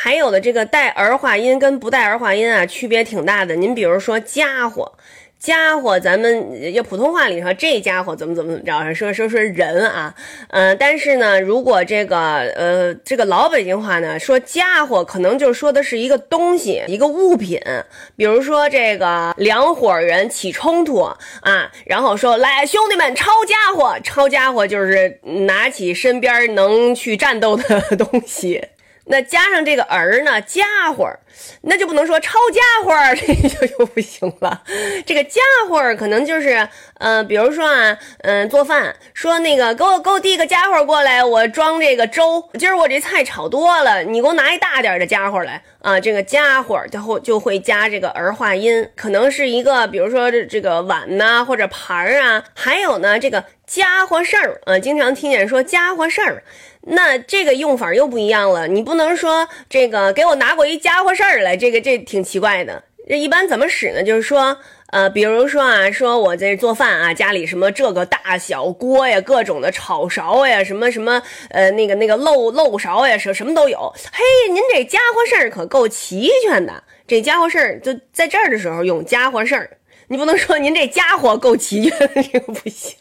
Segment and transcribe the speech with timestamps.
[0.00, 3.56] 还有的这个带儿化音跟不带儿化音啊，区别挺大的。
[3.56, 4.92] 您比如说家伙。
[5.40, 8.92] 家伙，咱们要普通话里头，这家伙怎么怎么怎么着？
[8.92, 10.12] 说说说人啊，
[10.50, 12.18] 嗯，但是呢，如果这个
[12.56, 17.60] 呃这个老北京话呢，说家伙，可能就说的是一个东西，一个物品。
[18.16, 21.02] 比如说这个两伙人起冲突
[21.42, 28.60] 啊，然后说来兄弟们抄家伙，抄家伙就是拿起身边能去战斗的东西。
[29.08, 31.18] 那加上这个儿呢，家伙儿，
[31.62, 34.62] 那就不能说抄家伙儿，这就就不行了。
[35.06, 42.48] 这个家伙儿可能就是，呃，比如说啊，嗯，做饭，说那个给我给我递个家伙过来，我装这个粥。
[42.58, 45.98] 今儿我这菜炒多了，你给我拿一大点的家伙来啊。
[45.98, 56.42] 这个家伙儿，后就会加这个儿化音，可能是一个，比如说这这个碗呐，或者盘儿啊，还有呢这个家伙事儿啊，经常听见说家伙事儿。
[56.80, 62.82] 那这个用法又不一样了，你不能说这个给我拿过一家伙事儿来，这个这挺奇怪的。
[63.06, 64.02] 这一般怎么使呢？
[64.02, 73.92] 就是说，呃，比如说啊，说我这做饭啊，家里什么这个大小锅呀，各种的炒勺呀，什么什么，呃，那个那个漏漏勺呀，什什么都有。
[74.10, 76.82] 嘿，您这家伙事儿可够齐全的。
[77.06, 79.70] 这家伙事儿就在这儿的时候用家伙事儿，
[80.08, 82.96] 你不能说您这家伙够齐全，这个不行。